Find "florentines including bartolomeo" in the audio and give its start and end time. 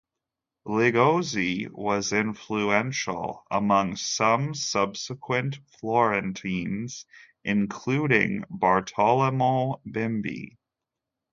5.77-9.79